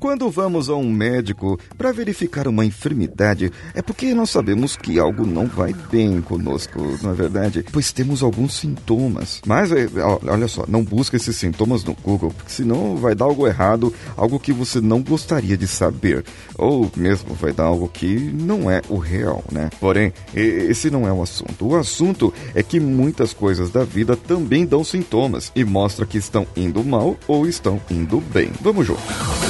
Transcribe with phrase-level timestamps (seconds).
[0.00, 5.26] Quando vamos a um médico para verificar uma enfermidade, é porque nós sabemos que algo
[5.26, 7.62] não vai bem conosco, não é verdade?
[7.70, 9.42] Pois temos alguns sintomas.
[9.46, 9.86] Mas, é,
[10.26, 14.40] olha só, não busque esses sintomas no Google, porque senão vai dar algo errado, algo
[14.40, 16.24] que você não gostaria de saber.
[16.56, 19.68] Ou mesmo vai dar algo que não é o real, né?
[19.78, 21.66] Porém, esse não é o assunto.
[21.66, 26.46] O assunto é que muitas coisas da vida também dão sintomas e mostra que estão
[26.56, 28.50] indo mal ou estão indo bem.
[28.62, 29.49] Vamos junto.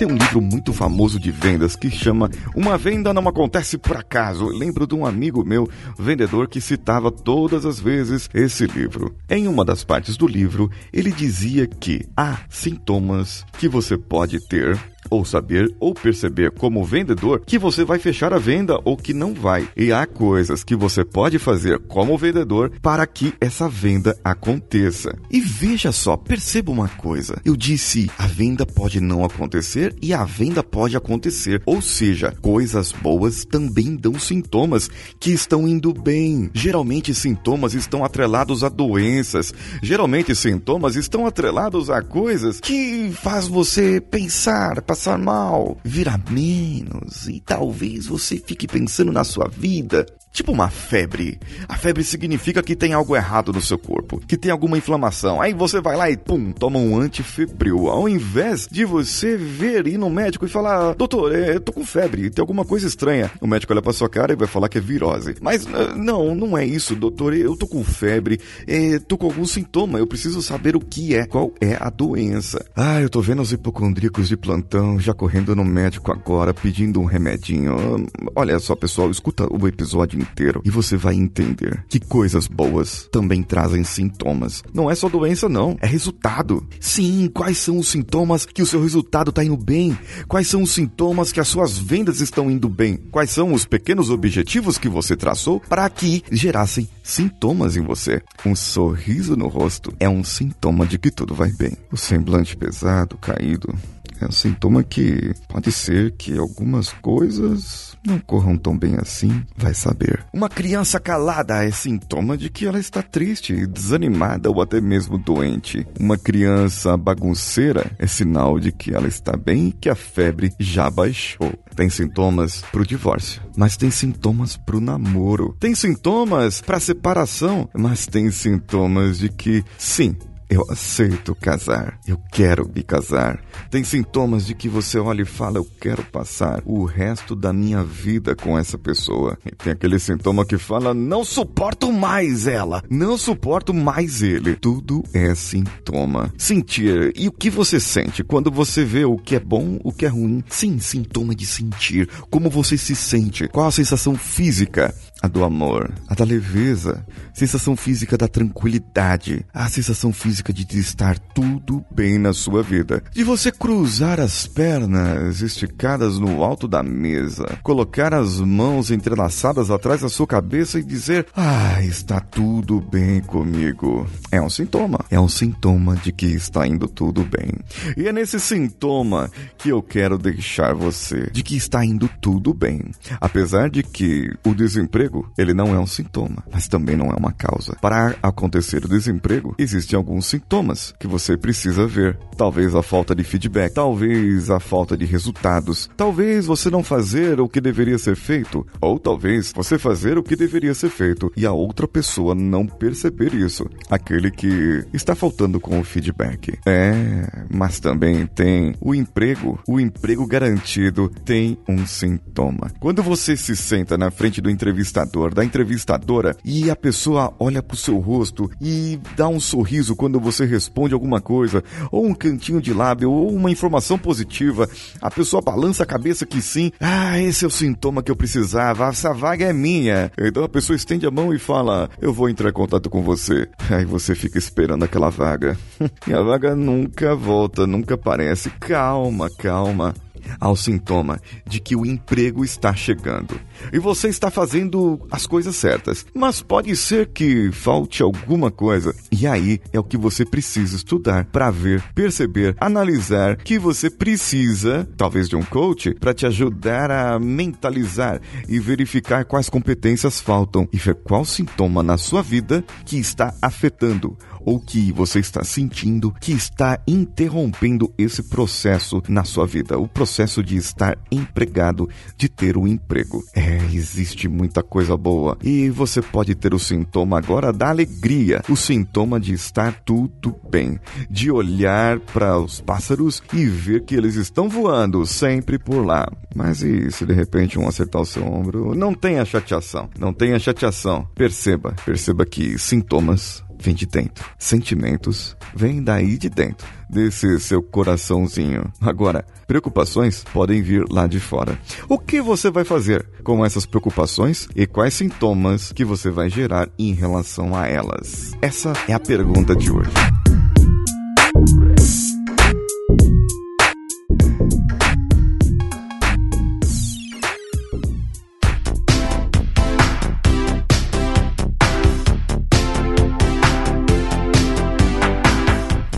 [0.00, 4.46] Tem um livro muito famoso de vendas que chama Uma Venda Não Acontece Por Acaso.
[4.46, 9.14] Eu lembro de um amigo meu, vendedor, que citava todas as vezes esse livro.
[9.28, 14.80] Em uma das partes do livro, ele dizia que há sintomas que você pode ter
[15.08, 19.32] ou saber ou perceber como vendedor que você vai fechar a venda ou que não
[19.32, 19.68] vai.
[19.76, 25.16] E há coisas que você pode fazer como vendedor para que essa venda aconteça.
[25.30, 27.40] E veja só, perceba uma coisa.
[27.44, 31.62] Eu disse, a venda pode não acontecer e a venda pode acontecer.
[31.64, 36.50] Ou seja, coisas boas também dão sintomas que estão indo bem.
[36.52, 39.52] Geralmente sintomas estão atrelados a doenças.
[39.82, 47.38] Geralmente sintomas estão atrelados a coisas que faz você pensar, passar mal, virar menos e
[47.38, 51.40] talvez você fique pensando na sua vida Tipo uma febre.
[51.68, 55.40] A febre significa que tem algo errado no seu corpo, que tem alguma inflamação.
[55.40, 57.88] Aí você vai lá e pum, toma um antifebril.
[57.88, 61.84] Ao invés de você ver ir no médico e falar: Doutor, é, eu tô com
[61.84, 63.30] febre, tem alguma coisa estranha.
[63.40, 65.34] O médico olha pra sua cara e vai falar que é virose.
[65.40, 67.34] Mas uh, não, não é isso, doutor.
[67.34, 69.98] Eu tô com febre, é, tô com algum sintoma.
[69.98, 72.64] Eu preciso saber o que é, qual é a doença.
[72.76, 77.04] Ah, eu tô vendo os hipocondríacos de plantão já correndo no médico agora pedindo um
[77.04, 78.06] remedinho.
[78.36, 83.42] Olha só, pessoal, escuta o episódio inteiro e você vai entender que coisas boas também
[83.42, 84.62] trazem sintomas.
[84.72, 86.66] Não é só doença, não, é resultado.
[86.78, 89.96] Sim, quais são os sintomas que o seu resultado está indo bem?
[90.28, 92.96] Quais são os sintomas que as suas vendas estão indo bem?
[93.10, 98.22] Quais são os pequenos objetivos que você traçou para que gerassem sintomas em você?
[98.44, 101.76] Um sorriso no rosto é um sintoma de que tudo vai bem.
[101.90, 103.74] O semblante pesado, caído,
[104.20, 109.74] é um sintoma que pode ser que algumas coisas não corram tão bem assim, vai
[109.74, 110.24] saber.
[110.32, 115.86] Uma criança calada é sintoma de que ela está triste, desanimada ou até mesmo doente.
[115.98, 120.90] Uma criança bagunceira é sinal de que ela está bem e que a febre já
[120.90, 121.52] baixou.
[121.74, 125.56] Tem sintomas para o divórcio, mas tem sintomas para o namoro.
[125.58, 130.16] Tem sintomas para separação, mas tem sintomas de que sim,
[130.50, 131.98] eu aceito casar.
[132.06, 133.40] Eu quero me casar.
[133.70, 137.84] Tem sintomas de que você olha e fala: Eu quero passar o resto da minha
[137.84, 139.38] vida com essa pessoa.
[139.46, 142.82] E tem aquele sintoma que fala: Não suporto mais ela.
[142.90, 144.56] Não suporto mais ele.
[144.56, 146.34] Tudo é sintoma.
[146.36, 147.12] Sentir.
[147.14, 150.08] E o que você sente quando você vê o que é bom, o que é
[150.08, 150.42] ruim?
[150.48, 152.08] Sim, sintoma de sentir.
[152.28, 153.46] Como você se sente?
[153.46, 154.92] Qual a sensação física?
[155.22, 157.04] a do amor, a da leveza,
[157.34, 163.22] sensação física da tranquilidade, a sensação física de estar tudo bem na sua vida, de
[163.22, 170.08] você cruzar as pernas esticadas no alto da mesa, colocar as mãos entrelaçadas atrás da
[170.08, 174.06] sua cabeça e dizer: Ah, está tudo bem comigo.
[174.32, 177.52] É um sintoma, é um sintoma de que está indo tudo bem.
[177.96, 182.90] E é nesse sintoma que eu quero deixar você, de que está indo tudo bem,
[183.20, 187.32] apesar de que o desemprego ele não é um sintoma, mas também não é uma
[187.32, 187.76] causa.
[187.80, 192.18] Para acontecer o desemprego, existem alguns sintomas que você precisa ver.
[192.40, 197.46] Talvez a falta de feedback, talvez a falta de resultados, talvez você não fazer o
[197.46, 201.52] que deveria ser feito, ou talvez você fazer o que deveria ser feito e a
[201.52, 203.68] outra pessoa não perceber isso.
[203.90, 206.58] Aquele que está faltando com o feedback.
[206.66, 209.60] É, mas também tem o emprego.
[209.68, 212.72] O emprego garantido tem um sintoma.
[212.80, 217.76] Quando você se senta na frente do entrevistador, da entrevistadora, e a pessoa olha pro
[217.76, 221.62] seu rosto e dá um sorriso quando você responde alguma coisa,
[221.92, 224.68] ou um cantinho de lábio, ou uma informação positiva,
[225.00, 228.86] a pessoa balança a cabeça que sim, ah, esse é o sintoma que eu precisava,
[228.86, 230.12] essa vaga é minha.
[230.18, 233.48] Então a pessoa estende a mão e fala, eu vou entrar em contato com você.
[233.70, 235.58] Aí você fica esperando aquela vaga.
[236.06, 238.50] e a vaga nunca volta, nunca aparece.
[238.60, 239.94] Calma, calma
[240.38, 243.38] ao sintoma de que o emprego está chegando.
[243.72, 248.94] E você está fazendo as coisas certas, mas pode ser que falte alguma coisa.
[249.12, 254.88] E aí é o que você precisa estudar para ver, perceber, analisar que você precisa,
[254.96, 260.76] talvez de um coach, para te ajudar a mentalizar e verificar quais competências faltam e
[260.76, 266.32] ver qual sintoma na sua vida que está afetando ou que você está sentindo que
[266.32, 272.66] está interrompendo esse processo na sua vida, o processo de estar empregado, de ter um
[272.66, 273.22] emprego.
[273.34, 278.56] É, existe muita coisa boa e você pode ter o sintoma agora da alegria, o
[278.56, 280.78] sintoma de estar tudo bem,
[281.08, 286.08] de olhar para os pássaros e ver que eles estão voando sempre por lá.
[286.34, 288.74] Mas e se de repente um acertar o seu ombro?
[288.74, 291.06] Não tenha chateação, não tenha chateação.
[291.14, 294.24] Perceba, perceba que sintomas vem de dentro.
[294.38, 298.72] Sentimentos vêm daí de dentro, desse seu coraçãozinho.
[298.80, 301.58] Agora, preocupações podem vir lá de fora.
[301.88, 306.68] O que você vai fazer com essas preocupações e quais sintomas que você vai gerar
[306.78, 308.32] em relação a elas?
[308.40, 309.90] Essa é a pergunta de hoje.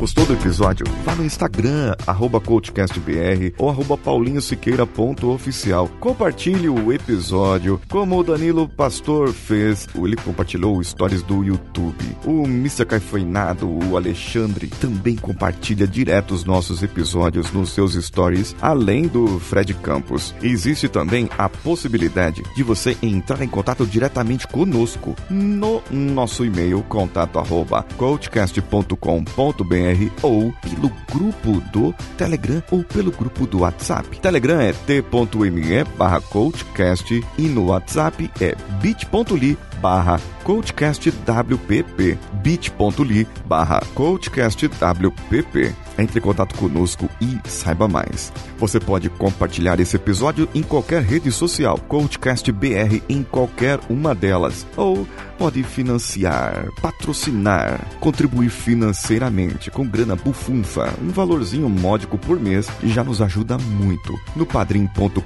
[0.02, 0.84] Gostou do episódio?
[1.04, 5.88] Vá no Instagram, arroba CoachCastBR ou arroba paulinhosiqueira.oficial.
[6.00, 9.86] Compartilhe o episódio como o Danilo Pastor fez.
[9.94, 12.04] Ele compartilhou stories do YouTube.
[12.24, 12.84] O Mr.
[12.84, 19.72] Caifoinado, o Alexandre, também compartilha direto os nossos episódios nos seus stories, além do Fred
[19.74, 20.34] Campos.
[20.42, 27.38] Existe também a possibilidade de você entrar em contato diretamente conosco no nosso e-mail contato
[27.38, 29.91] arroba coachcast.com.br
[30.22, 34.20] ou pelo grupo do Telegram ou pelo grupo do WhatsApp.
[34.20, 45.74] Telegram é t.me barra coachcast e no WhatsApp é bit.ly barra coachcastwpp bit.ly barra coachcastwpp
[45.98, 48.32] entre em contato conosco e saiba mais.
[48.58, 54.66] Você pode compartilhar esse episódio em qualquer rede social, Coachcast BR em qualquer uma delas,
[54.76, 55.06] ou
[55.38, 63.20] pode financiar, patrocinar, contribuir financeiramente com grana bufunfa, um valorzinho módico por mês já nos
[63.20, 64.14] ajuda muito.
[64.36, 65.16] No padrim.com.br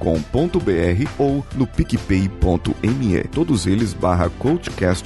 [1.18, 5.05] ou no picpay.me, todos eles barra Coachcast